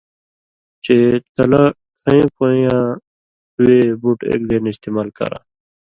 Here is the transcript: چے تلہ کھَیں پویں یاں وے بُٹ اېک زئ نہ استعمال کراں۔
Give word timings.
چے 0.83 0.97
تلہ 1.33 1.63
کھَیں 2.01 2.25
پویں 2.35 2.59
یاں 2.65 2.85
وے 3.63 3.77
بُٹ 4.01 4.19
اېک 4.29 4.41
زئ 4.49 4.59
نہ 4.63 4.69
استعمال 4.73 5.07
کراں۔ 5.17 5.43